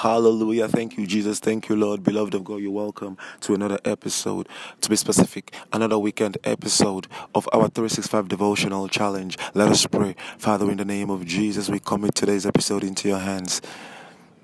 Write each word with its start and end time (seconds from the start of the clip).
Hallelujah. 0.00 0.66
Thank 0.66 0.96
you, 0.96 1.06
Jesus. 1.06 1.40
Thank 1.40 1.68
you, 1.68 1.76
Lord. 1.76 2.02
Beloved 2.02 2.32
of 2.32 2.42
God, 2.42 2.56
you're 2.62 2.70
welcome 2.70 3.18
to 3.42 3.52
another 3.52 3.78
episode. 3.84 4.48
To 4.80 4.88
be 4.88 4.96
specific, 4.96 5.54
another 5.74 5.98
weekend 5.98 6.38
episode 6.42 7.06
of 7.34 7.46
our 7.52 7.68
365 7.68 8.26
devotional 8.26 8.88
challenge. 8.88 9.36
Let 9.52 9.68
us 9.68 9.84
pray. 9.84 10.16
Father, 10.38 10.70
in 10.70 10.78
the 10.78 10.86
name 10.86 11.10
of 11.10 11.26
Jesus, 11.26 11.68
we 11.68 11.80
commit 11.80 12.14
today's 12.14 12.46
episode 12.46 12.82
into 12.82 13.08
your 13.08 13.18
hands 13.18 13.60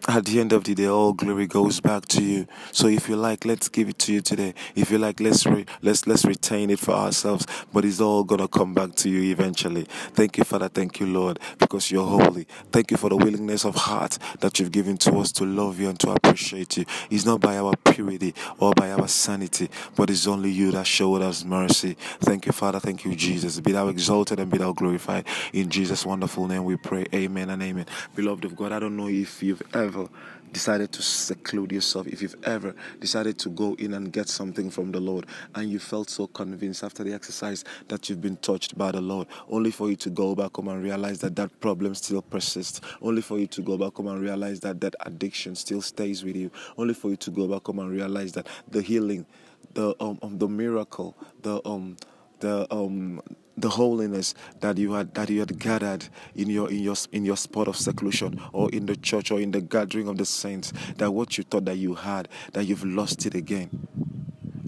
at 0.09 0.25
the 0.25 0.41
end 0.41 0.53
of 0.53 0.65
the 0.65 0.75
day, 0.75 0.87
all 0.87 1.13
glory 1.13 1.47
goes 1.47 1.81
back 1.81 2.07
to 2.07 2.23
you. 2.23 2.47
So 2.73 2.87
if 2.87 3.09
you 3.09 3.17
like, 3.17 3.45
let's 3.45 3.69
give 3.69 3.89
it 3.89 3.99
to 4.01 4.13
you 4.13 4.21
today. 4.21 4.55
If 4.75 4.91
you 4.91 4.99
like, 4.99 5.21
let's 5.21 5.45
re- 5.47 5.67
let's 5.83 6.07
let's 6.07 6.25
retain 6.25 6.71
it 6.71 6.79
for 6.79 6.93
ourselves. 6.93 7.47
But 7.73 7.85
it's 7.85 8.01
all 8.01 8.23
gonna 8.23 8.49
come 8.49 8.73
back 8.73 8.95
to 8.97 9.11
you 9.11 9.33
eventually. 9.33 9.85
Thank 10.15 10.39
you, 10.39 10.45
Father. 10.45 10.69
Thank 10.69 11.01
you, 11.01 11.07
Lord, 11.07 11.41
because 11.59 11.91
you're 11.91 12.07
holy. 12.07 12.47
Thank 12.71 12.91
you 12.93 12.97
for 12.97 13.11
the 13.11 13.17
willingness 13.17 13.65
of 13.65 13.75
heart 13.75 14.19
that 14.41 14.59
you've 14.59 14.73
given 14.73 14.97
to 14.99 15.19
us 15.19 15.33
to 15.33 15.45
love 15.45 15.81
you 15.81 15.89
and 15.89 15.99
to 16.01 16.11
appreciate 16.11 16.77
you. 16.77 16.85
It's 17.11 17.25
not 17.25 17.41
by 17.41 17.57
our 17.59 17.75
purity 17.77 18.35
or 18.59 18.73
by 18.75 18.93
our 18.93 19.09
sanity, 19.09 19.71
but 19.97 20.11
it's 20.11 20.27
only 20.27 20.51
you 20.51 20.71
that 20.73 20.87
showed 20.87 21.23
us 21.23 21.45
mercy. 21.45 21.97
Thank 22.21 22.47
you, 22.47 22.53
Father. 22.53 22.79
Thank 22.79 23.05
you, 23.05 23.15
Jesus. 23.17 23.59
Be 23.61 23.73
thou 23.73 23.89
exalted 23.89 24.39
and 24.39 24.51
be 24.51 24.59
thou 24.59 24.73
glorified. 24.73 25.27
In 25.53 25.69
Jesus' 25.69 26.07
wonderful 26.07 26.47
name 26.47 26.65
we 26.65 26.77
pray. 26.77 27.07
Amen 27.13 27.51
and 27.51 27.63
amen. 27.63 27.87
Beloved 28.15 28.45
of 28.45 28.55
God, 28.57 28.73
I 28.73 28.79
don't 28.79 28.97
know 28.97 29.09
if 29.09 29.43
you've 29.43 29.63
ever 29.75 29.96
ever 29.97 30.09
decided 30.53 30.93
to 30.93 31.03
seclude 31.03 31.73
yourself, 31.73 32.07
if 32.07 32.23
you've 32.23 32.37
ever 32.45 32.75
decided 33.01 33.39
to 33.39 33.49
go 33.51 33.75
in 33.79 33.95
and 33.95 34.13
get 34.13 34.29
something 34.29 34.71
from 34.71 34.93
the 34.93 35.01
Lord, 35.01 35.27
and 35.55 35.71
you 35.71 35.79
felt 35.79 36.09
so 36.09 36.27
convinced 36.29 36.85
after 36.85 37.05
the 37.05 37.13
exercise 37.13 37.65
that 37.89 38.09
you've 38.09 38.21
been 38.21 38.37
touched 38.39 38.79
by 38.79 38.93
the 38.93 39.01
Lord, 39.01 39.27
only 39.49 39.71
for 39.71 39.91
you 39.91 39.97
to 39.97 40.11
go 40.11 40.35
back 40.35 40.57
home 40.57 40.69
and 40.69 40.83
realize 40.83 41.19
that 41.21 41.37
that 41.37 41.61
problem 41.61 41.95
still 41.95 42.23
persists, 42.23 42.81
only 43.03 43.23
for 43.23 43.39
you 43.39 43.47
to 43.49 43.63
go 43.63 43.77
back 43.77 43.95
home 43.95 44.09
and 44.09 44.21
realize 44.21 44.61
that 44.61 44.81
that 44.81 44.95
addiction 45.01 45.55
still 45.57 45.83
stays 45.83 46.25
with 46.25 46.37
you, 46.37 46.51
only 46.79 46.95
for 46.95 47.11
you 47.11 47.17
to 47.17 47.31
go 47.31 47.47
back 47.49 47.67
home 47.67 47.81
and 47.81 47.91
realize 47.91 48.33
that 48.33 48.47
the 48.71 48.81
healing, 48.81 49.27
the 49.75 49.95
um, 50.01 50.19
um 50.23 50.39
the 50.39 50.49
miracle, 50.49 51.17
the 51.43 51.61
um 51.69 51.97
the 52.41 52.67
um 52.73 53.21
the 53.57 53.71
holiness 53.71 54.35
that 54.61 54.77
you 54.77 54.93
had 54.93 55.15
that 55.15 55.31
you 55.31 55.41
had 55.41 55.59
gathered 55.59 56.09
in 56.35 56.51
your 56.51 56.71
in 56.71 56.81
your 56.81 56.97
in 57.13 57.25
your 57.25 57.37
spot 57.37 57.69
of 57.69 57.77
seclusion 57.77 58.41
or 58.53 58.71
in 58.71 58.87
the 58.87 58.97
church 58.97 59.31
or 59.31 59.41
in 59.41 59.51
the 59.51 59.61
gathering 59.61 60.09
of 60.09 60.19
the 60.19 60.27
saints 60.27 60.73
that 60.97 61.11
what 61.11 61.39
you 61.39 61.45
thought 61.45 61.65
that 61.65 61.77
you 61.77 61.95
had 61.95 62.29
that 62.53 62.67
you've 62.67 62.85
lost 62.85 63.25
it 63.27 63.35
again. 63.35 63.71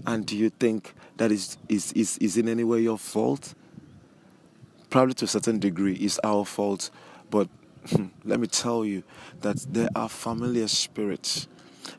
And 0.07 0.25
do 0.25 0.35
you 0.35 0.49
think 0.49 0.93
that 1.17 1.31
is 1.31 1.57
is 1.67 1.91
is, 1.93 2.17
is 2.17 2.37
in 2.37 2.47
any 2.47 2.63
way 2.63 2.81
your 2.81 2.97
fault? 2.97 3.53
Probably 4.89 5.13
to 5.15 5.25
a 5.25 5.27
certain 5.27 5.59
degree 5.59 5.93
is 5.93 6.19
our 6.23 6.45
fault 6.45 6.89
but 7.29 7.47
let 8.25 8.39
me 8.39 8.47
tell 8.47 8.83
you 8.83 9.03
that 9.41 9.57
there 9.69 9.89
are 9.95 10.09
familiar 10.09 10.67
spirits 10.67 11.47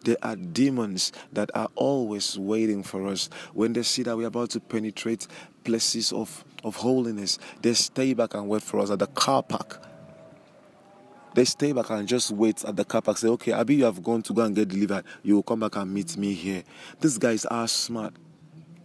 there 0.05 0.17
are 0.23 0.37
demons 0.37 1.13
that 1.33 1.51
are 1.55 1.69
always 1.75 2.39
waiting 2.39 2.83
for 2.83 3.07
us. 3.09 3.29
When 3.55 3.73
they 3.73 3.83
see 3.83 4.03
that 4.05 4.17
we're 4.17 4.27
about 4.27 4.51
to 4.51 4.61
penetrate 4.61 5.27
places 5.65 6.13
of, 6.13 6.45
of 6.65 6.77
holiness, 6.77 7.39
they 7.63 7.75
stay 7.75 8.15
back 8.15 8.35
and 8.35 8.49
wait 8.49 8.63
for 8.63 8.81
us 8.81 8.91
at 8.91 8.99
the 8.99 9.07
car 9.07 9.43
park. 9.43 9.83
They 11.35 11.45
stay 11.45 11.73
back 11.73 11.91
and 11.91 12.09
just 12.09 12.33
wait 12.33 12.65
at 12.65 12.77
the 12.77 12.85
car 12.85 13.03
park. 13.03 13.19
Say, 13.19 13.29
okay, 13.29 13.53
Abi, 13.53 13.77
you 13.77 13.85
have 13.85 14.03
gone 14.03 14.23
to 14.23 14.33
go 14.33 14.43
and 14.43 14.55
get 14.55 14.69
delivered. 14.69 15.05
You 15.23 15.37
will 15.37 15.43
come 15.45 15.61
back 15.61 15.77
and 15.77 15.93
meet 15.93 16.17
me 16.17 16.35
here. 16.35 16.65
These 17.01 17.19
guys 17.19 17.45
are 17.47 17.69
smart 17.69 18.15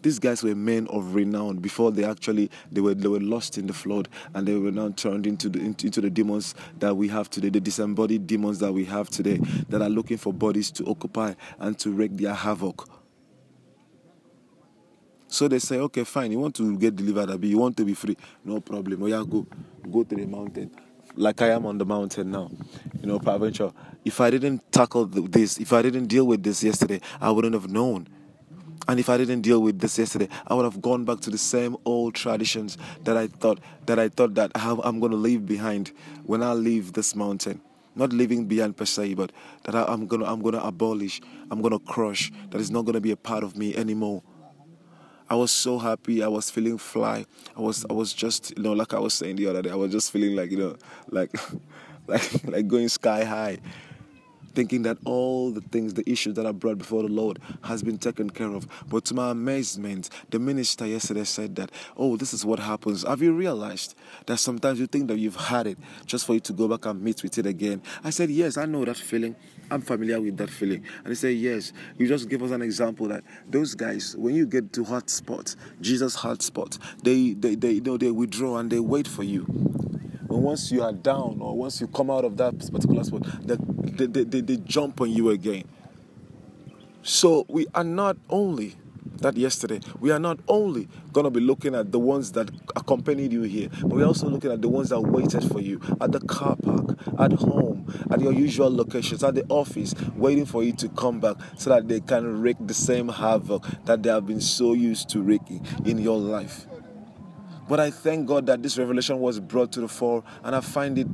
these 0.05 0.19
guys 0.19 0.43
were 0.43 0.53
men 0.53 0.85
of 0.89 1.15
renown 1.15 1.57
before 1.57 1.91
they 1.91 2.03
actually 2.03 2.51
they 2.71 2.79
were 2.79 2.93
they 2.93 3.07
were 3.07 3.19
lost 3.19 3.57
in 3.57 3.65
the 3.65 3.73
flood 3.73 4.07
and 4.35 4.47
they 4.47 4.53
were 4.55 4.71
now 4.71 4.87
turned 4.89 5.25
into 5.25 5.49
the 5.49 5.59
into, 5.59 5.87
into 5.87 5.99
the 5.99 6.11
demons 6.11 6.53
that 6.77 6.95
we 6.95 7.07
have 7.07 7.27
today 7.27 7.49
the 7.49 7.59
disembodied 7.59 8.27
demons 8.27 8.59
that 8.59 8.71
we 8.71 8.85
have 8.85 9.09
today 9.09 9.37
that 9.67 9.81
are 9.81 9.89
looking 9.89 10.15
for 10.15 10.31
bodies 10.31 10.69
to 10.69 10.85
occupy 10.85 11.33
and 11.57 11.79
to 11.79 11.89
wreak 11.89 12.15
their 12.17 12.35
havoc 12.35 12.87
so 15.27 15.47
they 15.49 15.59
say, 15.59 15.79
okay, 15.79 16.05
fine, 16.05 16.31
you 16.31 16.39
want 16.39 16.55
to 16.55 16.77
get 16.77 16.95
delivered, 16.95 17.31
Abi, 17.31 17.49
you 17.49 17.57
want 17.57 17.75
to 17.77 17.83
be 17.83 17.93
free, 17.93 18.15
no 18.45 18.61
problem. 18.61 19.03
Oh 19.03 19.07
yeah, 19.07 19.23
go, 19.29 19.45
go 19.91 20.03
to 20.03 20.15
the 20.15 20.25
mountain, 20.25 20.71
like 21.15 21.41
I 21.41 21.49
am 21.49 21.65
on 21.65 21.77
the 21.77 21.85
mountain 21.85 22.31
now. 22.31 22.49
You 23.01 23.07
know, 23.07 23.19
Provincial. 23.19 23.75
If 24.05 24.21
I 24.21 24.29
didn't 24.29 24.71
tackle 24.71 25.05
this, 25.07 25.57
if 25.57 25.73
I 25.73 25.81
didn't 25.81 26.05
deal 26.05 26.25
with 26.25 26.41
this 26.43 26.63
yesterday, 26.63 27.01
I 27.19 27.31
wouldn't 27.31 27.55
have 27.55 27.69
known. 27.69 28.07
And 28.87 28.99
if 28.99 29.09
I 29.09 29.17
didn't 29.17 29.41
deal 29.41 29.61
with 29.61 29.79
this 29.79 29.97
yesterday, 29.97 30.29
I 30.47 30.53
would 30.53 30.65
have 30.65 30.81
gone 30.81 31.05
back 31.05 31.19
to 31.21 31.29
the 31.29 31.37
same 31.37 31.75
old 31.85 32.13
traditions 32.13 32.77
that 33.03 33.17
I 33.17 33.27
thought 33.27 33.59
that 33.87 33.97
I 33.97 34.09
thought 34.09 34.35
that 34.35 34.51
I'm 34.55 34.99
going 34.99 35.11
to 35.11 35.17
leave 35.17 35.45
behind 35.45 35.91
when 36.23 36.43
I 36.43 36.53
leave 36.53 36.93
this 36.93 37.15
mountain. 37.15 37.61
Not 37.95 38.11
leaving 38.11 38.45
behind 38.45 38.75
per 38.75 38.85
se, 38.85 39.13
but 39.13 39.31
that 39.63 39.73
I'm 39.73 40.05
gonna 40.05 40.25
I'm 40.25 40.41
gonna 40.41 40.59
abolish, 40.59 41.21
I'm 41.49 41.61
gonna 41.61 41.79
crush. 41.79 42.31
That 42.49 42.59
is 42.59 42.69
not 42.69 42.83
gonna 42.83 42.99
be 42.99 43.11
a 43.11 43.15
part 43.15 43.43
of 43.43 43.57
me 43.57 43.73
anymore. 43.75 44.21
I 45.29 45.35
was 45.35 45.49
so 45.49 45.79
happy. 45.79 46.21
I 46.21 46.27
was 46.27 46.51
feeling 46.51 46.77
fly. 46.77 47.25
I 47.57 47.61
was 47.61 47.85
I 47.89 47.93
was 47.93 48.13
just 48.13 48.55
you 48.57 48.63
know 48.63 48.73
like 48.73 48.93
I 48.93 48.99
was 48.99 49.13
saying 49.13 49.37
the 49.37 49.47
other 49.47 49.61
day. 49.61 49.71
I 49.71 49.75
was 49.75 49.91
just 49.91 50.11
feeling 50.11 50.35
like 50.35 50.51
you 50.51 50.57
know 50.57 50.75
like 51.09 51.31
like 52.07 52.43
like 52.43 52.67
going 52.67 52.89
sky 52.89 53.23
high 53.23 53.59
thinking 54.55 54.83
that 54.83 54.97
all 55.05 55.51
the 55.51 55.61
things, 55.61 55.93
the 55.93 56.09
issues 56.09 56.35
that 56.35 56.45
I 56.45 56.51
brought 56.51 56.77
before 56.77 57.03
the 57.03 57.09
Lord 57.09 57.39
has 57.63 57.83
been 57.83 57.97
taken 57.97 58.29
care 58.29 58.49
of. 58.53 58.67
But 58.87 59.05
to 59.05 59.13
my 59.13 59.31
amazement, 59.31 60.09
the 60.29 60.39
minister 60.39 60.85
yesterday 60.85 61.25
said 61.25 61.55
that, 61.57 61.71
oh, 61.97 62.17
this 62.17 62.33
is 62.33 62.45
what 62.45 62.59
happens. 62.59 63.03
Have 63.03 63.21
you 63.21 63.33
realized 63.33 63.95
that 64.25 64.37
sometimes 64.37 64.79
you 64.79 64.87
think 64.87 65.07
that 65.09 65.17
you've 65.17 65.35
had 65.35 65.67
it 65.67 65.77
just 66.05 66.25
for 66.25 66.33
you 66.33 66.39
to 66.39 66.53
go 66.53 66.67
back 66.67 66.85
and 66.85 67.01
meet 67.01 67.21
with 67.21 67.37
it 67.37 67.45
again? 67.45 67.81
I 68.03 68.09
said, 68.09 68.29
yes, 68.29 68.57
I 68.57 68.65
know 68.65 68.85
that 68.85 68.97
feeling. 68.97 69.35
I'm 69.69 69.81
familiar 69.81 70.21
with 70.21 70.37
that 70.37 70.49
feeling. 70.49 70.83
And 70.99 71.09
he 71.09 71.15
said, 71.15 71.35
yes. 71.35 71.73
You 71.97 72.07
just 72.07 72.29
give 72.29 72.41
us 72.41 72.51
an 72.51 72.61
example 72.61 73.07
that 73.09 73.23
those 73.47 73.75
guys, 73.75 74.15
when 74.17 74.35
you 74.35 74.45
get 74.45 74.71
to 74.73 74.83
hot 74.83 75.09
spots, 75.09 75.57
Jesus 75.81 76.15
hot 76.15 76.41
spot, 76.41 76.77
they, 77.03 77.33
they, 77.33 77.55
they, 77.55 77.71
you 77.71 77.81
know, 77.81 77.97
they 77.97 78.11
withdraw 78.11 78.57
and 78.57 78.71
they 78.71 78.79
wait 78.79 79.07
for 79.07 79.23
you 79.23 79.45
And 80.35 80.43
once 80.43 80.69
you 80.69 80.83
are 80.83 80.91
down 80.91 81.37
or 81.39 81.55
once 81.55 81.79
you 81.79 81.87
come 81.87 82.11
out 82.11 82.25
of 82.25 82.35
that 82.35 82.59
particular 82.59 83.05
spot, 83.05 83.21
they, 83.85 84.05
they, 84.05 84.23
they, 84.23 84.41
they 84.41 84.57
jump 84.57 85.01
on 85.01 85.11
you 85.11 85.29
again. 85.29 85.63
So 87.03 87.45
we 87.47 87.67
are 87.75 87.83
not 87.83 88.17
only 88.29 88.75
that 89.21 89.37
yesterday. 89.37 89.79
We 89.99 90.11
are 90.11 90.19
not 90.19 90.39
only 90.47 90.87
going 91.13 91.25
to 91.25 91.29
be 91.29 91.39
looking 91.39 91.75
at 91.75 91.91
the 91.91 91.99
ones 91.99 92.31
that 92.33 92.49
accompanied 92.75 93.31
you 93.31 93.43
here, 93.43 93.69
but 93.81 93.91
we're 93.91 94.05
also 94.05 94.27
looking 94.27 94.51
at 94.51 94.61
the 94.61 94.67
ones 94.67 94.89
that 94.89 94.99
waited 94.99 95.43
for 95.43 95.61
you 95.61 95.79
at 96.01 96.11
the 96.11 96.19
car 96.21 96.55
park, 96.55 96.97
at 97.19 97.31
home, 97.33 97.91
at 98.11 98.19
your 98.19 98.33
usual 98.33 98.75
locations, 98.75 99.23
at 99.23 99.35
the 99.35 99.45
office, 99.49 99.93
waiting 100.15 100.45
for 100.45 100.63
you 100.63 100.73
to 100.73 100.89
come 100.89 101.19
back 101.19 101.37
so 101.57 101.69
that 101.69 101.87
they 101.87 101.99
can 101.99 102.41
wreak 102.41 102.57
the 102.59 102.73
same 102.73 103.07
havoc 103.07 103.65
that 103.85 104.03
they 104.03 104.09
have 104.09 104.25
been 104.25 104.41
so 104.41 104.73
used 104.73 105.09
to 105.09 105.21
wreaking 105.21 105.65
in 105.85 105.97
your 105.97 106.17
life. 106.17 106.65
But 107.67 107.79
I 107.79 107.89
thank 107.89 108.27
God 108.27 108.45
that 108.45 108.61
this 108.61 108.77
revelation 108.77 109.19
was 109.19 109.39
brought 109.39 109.71
to 109.73 109.81
the 109.81 109.87
fore, 109.87 110.23
and 110.43 110.55
I 110.55 110.61
find 110.61 110.99
it 110.99 111.07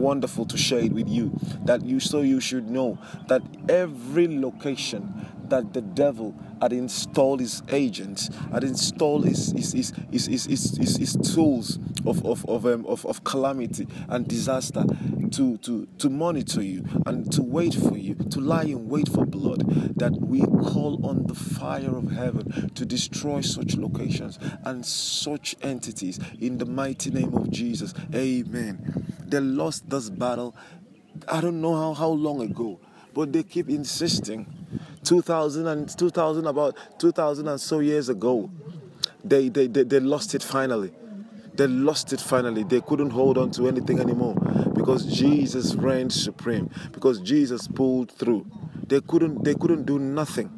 wonderful 0.00 0.46
to 0.46 0.56
share 0.56 0.80
it 0.80 0.92
with 0.92 1.08
you. 1.08 1.32
That 1.64 1.84
you 1.84 2.00
so 2.00 2.22
you 2.22 2.40
should 2.40 2.70
know 2.70 2.98
that 3.28 3.42
every 3.68 4.26
location 4.40 5.26
that 5.50 5.72
the 5.72 5.80
devil 5.80 6.34
had 6.60 6.72
installed 6.72 7.40
his 7.40 7.62
agents, 7.70 8.30
had 8.52 8.64
installed 8.64 9.26
his 9.26 9.52
his 9.52 9.72
his 9.72 9.92
his, 10.10 10.26
his, 10.26 10.46
his, 10.46 10.76
his, 10.76 10.96
his 10.96 11.34
tools 11.34 11.78
of 12.06 12.24
of 12.24 12.44
of, 12.48 12.66
um, 12.66 12.86
of 12.86 13.04
of 13.06 13.24
calamity 13.24 13.86
and 14.08 14.26
disaster 14.26 14.84
to 15.30 15.56
to 15.58 15.86
to 15.98 16.08
monitor 16.08 16.62
you 16.62 16.84
and 17.06 17.30
to 17.32 17.42
wait 17.42 17.74
for 17.74 17.96
you, 17.96 18.14
to 18.14 18.40
lie 18.40 18.64
in 18.64 18.88
wait 18.88 19.08
for 19.08 19.24
blood. 19.26 19.64
That 19.96 20.12
we 20.12 20.40
call 20.40 21.04
on 21.06 21.26
the 21.26 21.34
fire 21.34 21.94
of 21.94 22.10
heaven 22.10 22.70
to 22.74 22.86
destroy 22.86 23.42
such 23.42 23.76
locations 23.76 24.38
and 24.64 24.84
such 24.84 25.54
entities 25.62 26.18
in 26.40 26.58
the 26.58 26.66
mighty 26.66 27.10
name 27.10 27.34
of 27.34 27.50
Jesus. 27.50 27.92
Amen. 28.14 29.04
They 29.26 29.40
lost 29.40 29.90
this 29.90 30.10
battle. 30.10 30.56
I 31.28 31.40
don't 31.40 31.60
know 31.60 31.74
how, 31.74 31.94
how 31.94 32.08
long 32.08 32.40
ago, 32.40 32.80
but 33.20 33.34
they 33.34 33.42
keep 33.42 33.68
insisting. 33.68 34.46
2000 35.04 35.66
and 35.66 35.98
2000 35.98 36.46
about 36.46 36.74
2000 36.98 37.48
and 37.48 37.60
so 37.60 37.80
years 37.80 38.08
ago 38.08 38.50
they, 39.22 39.50
they, 39.50 39.66
they, 39.66 39.82
they 39.82 40.00
lost 40.00 40.34
it 40.34 40.42
finally. 40.42 40.90
They 41.52 41.66
lost 41.66 42.14
it 42.14 42.20
finally. 42.20 42.62
They 42.62 42.80
couldn't 42.80 43.10
hold 43.10 43.36
on 43.36 43.50
to 43.50 43.68
anything 43.68 44.00
anymore 44.00 44.36
because 44.74 45.04
jesus 45.04 45.74
reigned 45.74 46.14
supreme 46.14 46.70
because 46.92 47.20
jesus 47.20 47.68
pulled 47.68 48.10
through. 48.10 48.46
They 48.86 49.02
couldn't 49.02 49.44
they 49.44 49.54
couldn't 49.54 49.84
do 49.84 49.98
nothing. 49.98 50.48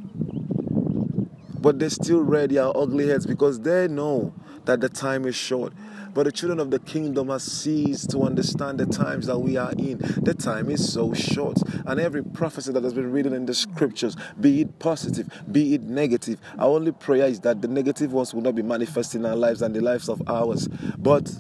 But 1.61 1.81
they 1.81 1.89
still 1.89 2.21
rear 2.21 2.47
their 2.47 2.77
ugly 2.77 3.09
heads 3.09 3.27
because 3.27 3.59
they 3.59 3.89
know 3.89 4.33
that 4.67 4.81
the 4.81 4.89
time 4.89 5.27
is 5.27 5.35
short 5.35 5.73
but 6.15 6.25
the 6.25 6.33
children 6.33 6.61
of 6.61 6.71
the 6.71 6.79
kingdom 6.79 7.29
have 7.29 7.43
ceased 7.43 8.11
to 8.11 8.21
understand 8.23 8.79
the 8.79 8.87
times 8.87 9.27
that 9.27 9.39
we 9.39 9.57
are 9.57 9.73
in. 9.73 9.99
The 10.23 10.35
time 10.35 10.71
is 10.71 10.93
so 10.93 11.15
short. 11.15 11.59
And 11.87 11.99
every 11.99 12.23
prophecy 12.23 12.73
that 12.73 12.83
has 12.83 12.93
been 12.93 13.11
written 13.11 13.33
in 13.33 13.47
the 13.47 13.55
scriptures, 13.55 14.17
be 14.39 14.63
it 14.63 14.79
positive, 14.79 15.29
be 15.51 15.75
it 15.75 15.83
negative, 15.83 16.39
our 16.59 16.69
only 16.69 16.93
prayer 16.93 17.27
is 17.27 17.41
that 17.41 17.63
the 17.63 17.69
negative 17.69 18.13
ones 18.13 18.35
will 18.35 18.43
not 18.43 18.55
be 18.55 18.63
manifest 18.63 19.15
in 19.15 19.25
our 19.25 19.37
lives 19.37 19.63
and 19.63 19.75
the 19.75 19.81
lives 19.81 20.09
of 20.09 20.23
ours. 20.29 20.69
But 20.99 21.33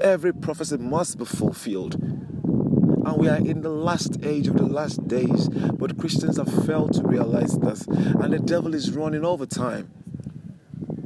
every 0.00 0.32
prophecy 0.32 0.76
must 0.76 1.18
be 1.18 1.24
fulfilled. 1.24 1.94
And 1.94 3.18
we 3.18 3.28
are 3.28 3.36
in 3.36 3.60
the 3.60 3.68
last 3.68 4.24
age 4.24 4.48
of 4.48 4.56
the 4.56 4.66
last 4.66 5.06
days. 5.06 5.48
But 5.48 5.98
Christians 5.98 6.38
have 6.38 6.66
failed 6.66 6.94
to 6.94 7.02
realize 7.02 7.56
this. 7.58 7.86
And 7.86 8.32
the 8.32 8.38
devil 8.38 8.74
is 8.74 8.90
running 8.92 9.24
over 9.24 9.46
time. 9.46 9.92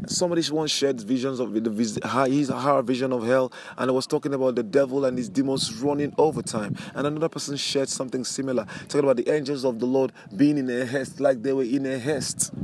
Somebody 0.08 0.42
once 0.50 0.70
shared 0.70 1.02
visions 1.02 1.38
of 1.38 1.52
the 1.52 1.70
his 2.30 2.48
her 2.48 2.82
vision 2.82 3.12
of 3.12 3.26
hell, 3.26 3.52
and 3.76 3.90
I 3.90 3.92
was 3.92 4.06
talking 4.06 4.32
about 4.32 4.54
the 4.54 4.62
devil 4.62 5.04
and 5.04 5.18
his 5.18 5.28
demons 5.28 5.74
running 5.82 6.14
over 6.16 6.40
time. 6.40 6.76
And 6.94 7.06
another 7.06 7.28
person 7.28 7.58
shared 7.58 7.90
something 7.90 8.24
similar, 8.24 8.64
talking 8.88 9.00
about 9.00 9.18
the 9.18 9.30
angels 9.30 9.66
of 9.66 9.80
the 9.80 9.86
Lord 9.86 10.12
being 10.34 10.56
in 10.56 10.70
a 10.70 10.86
haste, 10.86 11.20
like 11.20 11.42
they 11.42 11.52
were 11.52 11.62
in 11.62 11.84
a 11.84 11.98
haste. 11.98 12.54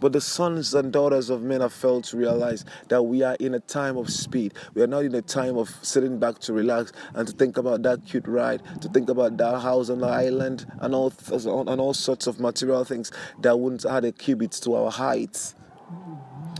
But 0.00 0.12
the 0.12 0.20
sons 0.20 0.74
and 0.74 0.92
daughters 0.92 1.30
of 1.30 1.42
men 1.42 1.62
have 1.62 1.72
failed 1.72 2.04
to 2.04 2.18
realize 2.18 2.66
that 2.88 3.02
we 3.04 3.22
are 3.22 3.36
in 3.40 3.54
a 3.54 3.60
time 3.60 3.96
of 3.96 4.10
speed. 4.10 4.52
We 4.74 4.82
are 4.82 4.86
not 4.86 5.04
in 5.04 5.14
a 5.14 5.22
time 5.22 5.56
of 5.56 5.70
sitting 5.80 6.18
back 6.18 6.40
to 6.40 6.52
relax 6.52 6.92
and 7.14 7.26
to 7.26 7.34
think 7.34 7.56
about 7.56 7.82
that 7.84 8.04
cute 8.04 8.28
ride, 8.28 8.62
to 8.82 8.88
think 8.90 9.08
about 9.08 9.38
that 9.38 9.60
house 9.60 9.88
on 9.88 10.00
the 10.00 10.08
island, 10.08 10.66
and 10.80 10.94
all 10.94 11.10
and 11.30 11.80
all 11.80 11.94
sorts 11.94 12.26
of 12.26 12.38
material 12.38 12.84
things 12.84 13.10
that 13.40 13.58
wouldn't 13.58 13.86
add 13.86 14.04
a 14.04 14.12
cubit 14.12 14.52
to 14.52 14.74
our 14.74 14.90
heights. 14.90 15.54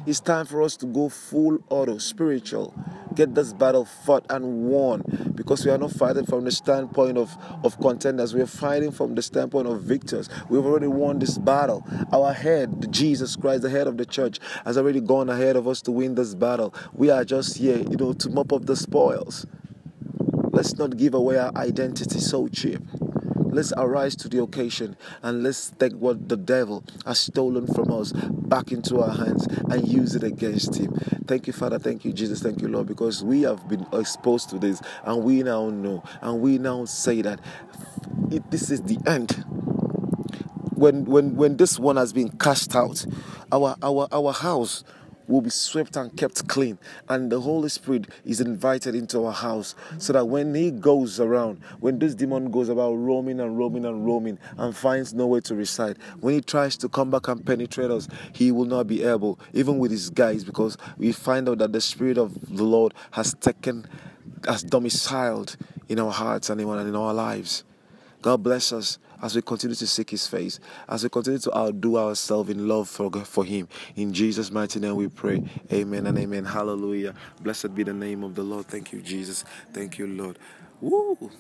It's 0.07 0.19
time 0.19 0.47
for 0.47 0.63
us 0.63 0.79
to 0.79 0.87
go 0.87 1.11
full 1.11 1.59
auto, 1.69 1.99
spiritual. 1.99 2.75
Get 3.15 3.35
this 3.35 3.53
battle 3.53 3.85
fought 3.85 4.25
and 4.31 4.65
won 4.65 5.03
because 5.35 5.65
we 5.65 5.71
are 5.71 5.77
not 5.77 5.91
fighting 5.93 6.25
from 6.25 6.45
the 6.45 6.51
standpoint 6.51 7.19
of, 7.19 7.37
of 7.63 7.79
contenders. 7.81 8.33
We 8.33 8.41
are 8.41 8.47
fighting 8.47 8.93
from 8.93 9.15
the 9.15 9.21
standpoint 9.21 9.69
of 9.69 9.83
victors. 9.83 10.31
We've 10.49 10.65
already 10.65 10.87
won 10.87 11.19
this 11.19 11.37
battle. 11.37 11.87
Our 12.13 12.33
head, 12.33 12.91
Jesus 12.91 13.37
Christ, 13.37 13.61
the 13.63 13.69
head 13.69 13.87
of 13.87 13.99
the 13.99 14.07
church, 14.07 14.39
has 14.65 14.79
already 14.79 15.01
gone 15.01 15.29
ahead 15.29 15.57
of 15.57 15.69
us 15.69 15.83
to 15.83 15.93
win 15.93 16.15
this 16.15 16.35
battle. 16.35 16.75
We 16.95 17.11
are 17.11 17.25
just 17.25 17.59
here, 17.59 17.79
you 17.79 17.97
know, 17.97 18.15
to 18.15 18.31
mop 18.31 18.55
up 18.55 18.65
the 18.65 18.77
spoils. 18.77 19.45
Let's 20.53 20.77
not 20.79 20.97
give 20.97 21.13
away 21.13 21.37
our 21.37 21.55
identity 21.57 22.21
so 22.21 22.49
cheap. 22.49 22.81
Let's 23.53 23.73
arise 23.77 24.15
to 24.17 24.29
the 24.29 24.43
occasion 24.43 24.97
and 25.23 25.43
let's 25.43 25.71
take 25.79 25.93
what 25.93 26.29
the 26.29 26.37
devil 26.37 26.85
has 27.05 27.19
stolen 27.21 27.67
from 27.67 27.91
us 27.93 28.13
back 28.13 28.73
into 28.73 29.01
our 29.01 29.15
hands 29.15 29.47
and 29.71 29.87
use 29.87 30.15
it 30.15 30.23
against 30.23 30.77
him. 30.77 30.93
Thank 31.27 31.47
you, 31.47 31.53
Father. 31.53 31.79
Thank 31.79 32.05
you, 32.05 32.13
Jesus. 32.13 32.41
Thank 32.43 32.61
you, 32.63 32.69
Lord, 32.69 32.87
because 32.87 33.25
we 33.25 33.43
have 33.43 33.69
been 33.69 33.87
exposed 33.93 34.51
to 34.51 34.59
this 34.59 34.81
and 35.05 35.25
we 35.25 35.43
now 35.43 35.69
know 35.71 36.03
and 36.21 36.41
we 36.41 36.59
now 36.59 36.85
say 36.85 37.23
that 37.23 37.41
it, 38.31 38.49
this 38.51 38.71
is 38.71 38.83
the 38.83 38.99
end. 39.07 39.45
When, 40.75 41.05
when, 41.05 41.37
when 41.37 41.57
this 41.57 41.79
one 41.79 41.97
has 41.97 42.13
been 42.13 42.31
cast 42.31 42.75
out, 42.75 43.05
our, 43.53 43.77
our, 43.83 44.09
our 44.13 44.33
house 44.33 44.85
will 45.31 45.41
be 45.41 45.51
swept 45.51 45.97
and 45.97 46.15
kept 46.17 46.47
clean. 46.49 46.79
And 47.09 47.31
the 47.31 47.41
Holy 47.41 47.69
Spirit 47.69 48.09
is 48.25 48.41
invited 48.41 48.95
into 48.95 49.25
our 49.25 49.33
house 49.33 49.75
so 49.99 50.13
that 50.13 50.27
when 50.27 50.55
He 50.55 50.71
goes 50.71 51.21
around, 51.21 51.61
when 51.79 51.99
this 51.99 52.15
demon 52.15 52.51
goes 52.51 52.69
about 52.69 52.95
roaming 52.95 53.41
and 53.41 53.57
roaming 53.57 53.85
and 53.85 54.05
roaming 54.05 54.39
and 54.59 54.77
finds 54.77 55.15
nowhere 55.15 55.41
to 55.43 55.55
reside, 55.55 55.97
when 56.21 56.35
he 56.35 56.41
tries 56.41 56.77
to 56.79 56.89
come 56.89 57.11
back 57.11 57.29
and 57.29 57.45
penetrate 57.45 57.91
us, 57.91 58.09
he 58.33 58.51
will 58.51 58.65
not 58.65 58.87
be 58.87 59.03
able, 59.03 59.39
even 59.53 59.79
with 59.79 59.91
his 59.91 60.11
guys, 60.11 60.45
because 60.45 60.77
we 60.99 61.13
find 61.13 61.49
out 61.49 61.59
that 61.59 61.73
the 61.73 61.81
Spirit 61.81 62.19
of 62.19 62.57
the 62.57 62.65
Lord 62.65 62.93
has 63.13 63.35
taken, 63.35 63.87
has 64.47 64.63
domiciled 64.63 65.57
in 65.89 66.01
our 66.01 66.13
hearts 66.13 66.51
and 66.51 66.61
in 66.61 66.97
our 66.97 67.15
lives. 67.15 67.65
God 68.23 68.43
bless 68.43 68.73
us 68.73 68.99
as 69.23 69.35
we 69.35 69.43
continue 69.43 69.75
to 69.75 69.87
seek 69.87 70.11
His 70.11 70.27
face, 70.27 70.61
as 70.89 71.03
we 71.03 71.11
continue 71.11 71.39
to 71.41 71.57
outdo 71.57 71.97
ourselves 71.97 72.51
in 72.51 72.67
love 72.69 72.89
for, 72.89 73.11
for 73.25 73.45
Him. 73.45 73.69
In 73.97 74.13
Jesus' 74.13 74.51
mighty 74.51 74.81
name 74.81 74.97
we 74.97 75.09
pray. 75.09 75.43
Amen 75.73 76.07
and 76.07 76.19
amen. 76.19 76.45
Hallelujah. 76.45 77.15
Blessed 77.41 77.75
be 77.75 77.83
the 77.83 77.93
name 77.93 78.23
of 78.23 78.35
the 78.35 78.43
Lord. 78.43 78.67
Thank 78.67 78.93
you, 78.93 79.01
Jesus. 79.01 79.45
Thank 79.73 79.99
you, 79.99 80.07
Lord. 80.07 80.39
Woo! 80.81 81.31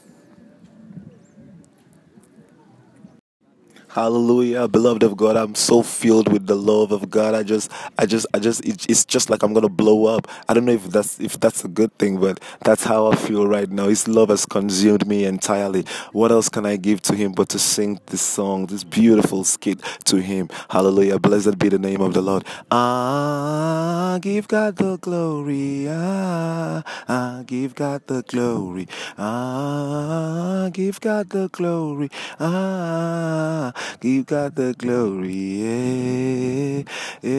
Hallelujah, 3.93 4.69
beloved 4.69 5.03
of 5.03 5.17
God. 5.17 5.37
I'm 5.37 5.57
so 5.57 5.83
filled 5.83 6.33
with 6.33 6.47
the 6.47 6.55
love 6.55 6.93
of 6.93 7.11
God. 7.11 7.35
I 7.35 7.43
just, 7.43 7.73
I 7.99 8.07
just, 8.07 8.25
I 8.33 8.39
just, 8.39 8.65
it's 8.65 9.05
just 9.05 9.31
like 9.31 9.43
I'm 9.43 9.53
gonna 9.53 9.69
blow 9.69 10.07
up. 10.07 10.29
I 10.49 10.55
don't 10.55 10.65
know 10.65 10.75
if 10.75 10.85
that's 10.85 11.19
if 11.19 11.41
that's 11.41 11.65
a 11.65 11.69
good 11.69 11.93
thing, 11.99 12.21
but 12.21 12.39
that's 12.61 12.85
how 12.85 13.09
I 13.09 13.17
feel 13.17 13.49
right 13.49 13.69
now. 13.69 13.89
His 13.89 14.07
love 14.07 14.29
has 14.29 14.47
consumed 14.47 15.09
me 15.09 15.25
entirely. 15.25 15.85
What 16.13 16.31
else 16.31 16.49
can 16.49 16.67
I 16.67 16.77
give 16.77 17.03
to 17.03 17.17
Him 17.17 17.33
but 17.33 17.49
to 17.49 17.59
sing 17.59 17.99
this 18.07 18.21
song, 18.23 18.67
this 18.67 18.85
beautiful 18.85 19.43
skit 19.43 19.83
to 20.05 20.19
Him? 20.19 20.51
Hallelujah. 20.69 21.19
Blessed 21.19 21.59
be 21.59 21.69
the 21.69 21.81
name 21.81 22.01
of 22.01 22.15
the 22.15 22.23
Lord. 22.23 22.45
Ah, 22.71 24.21
give 24.23 24.47
God 24.47 24.77
the 24.77 24.99
glory. 24.99 25.89
Ah, 25.91 26.85
ah 27.09 27.43
give 27.45 27.75
God 27.75 28.07
the 28.07 28.23
glory. 28.23 28.87
Ah, 29.19 30.71
give 30.73 31.01
God 31.01 31.31
the 31.31 31.49
glory. 31.49 32.09
Ah. 32.39 33.73
Give 34.01 34.27
God 34.27 34.57
the 34.57 34.75
glory. 34.79 35.35
Yeah, 35.65 36.85
yeah, 37.23 37.31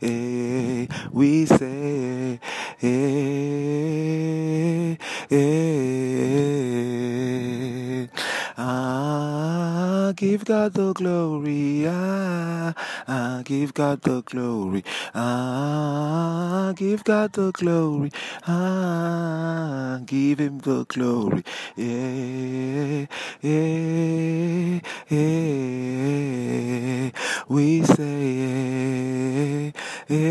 yeah. 0.00 0.86
We 1.12 1.46
say, 1.46 2.40
yeah, 2.80 4.96
yeah. 5.30 5.66
Ah, 8.58 10.11
give 10.22 10.46
God 10.46 10.74
the 10.74 10.94
glory. 10.94 11.86
Ah, 11.88 12.74
ah, 13.08 13.42
give 13.44 13.74
God 13.74 14.02
the 14.02 14.22
glory. 14.22 14.84
Ah, 15.14 16.74
give 16.76 17.04
God 17.04 17.34
the 17.34 17.52
glory. 17.52 18.12
Ah, 18.48 20.00
give 20.06 20.40
Him 20.40 20.60
the 20.60 20.86
glory. 20.86 21.44
Yeah, 21.76 23.06
yeah, 23.42 24.80
yeah. 25.10 27.10
We 27.48 27.84
say, 27.84 29.74
yeah, 30.08 30.22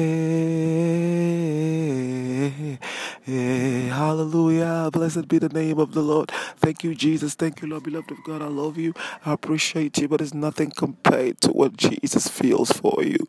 yeah. 3.27 3.95
Hallelujah. 4.11 4.89
Blessed 4.91 5.29
be 5.29 5.37
the 5.37 5.47
name 5.47 5.79
of 5.79 5.93
the 5.93 6.01
Lord. 6.01 6.31
Thank 6.57 6.83
you, 6.83 6.93
Jesus. 6.93 7.33
Thank 7.33 7.61
you, 7.61 7.69
Lord, 7.69 7.83
beloved 7.83 8.11
of 8.11 8.21
God. 8.25 8.41
I 8.41 8.47
love 8.47 8.77
you. 8.77 8.93
I 9.25 9.31
appreciate 9.31 9.97
you, 9.99 10.09
but 10.09 10.19
it's 10.19 10.33
nothing 10.33 10.71
compared 10.71 11.39
to 11.39 11.51
what 11.51 11.77
Jesus 11.77 12.27
feels 12.27 12.73
for 12.73 13.01
you. 13.05 13.19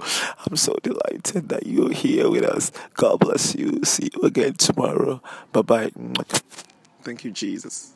I'm 0.45 0.57
so 0.57 0.77
delighted 0.83 1.51
that 1.51 1.69
you're 1.69 1.93
here 1.93 2.29
with 2.29 2.43
us. 2.43 2.73
God 2.95 3.21
bless 3.21 3.55
you. 3.55 3.85
See 3.85 4.11
you 4.13 4.23
again 4.23 4.55
tomorrow. 4.55 5.23
Bye 5.53 5.63
bye. 5.63 5.93
Thank 7.05 7.23
you, 7.23 7.31
Jesus. 7.31 7.93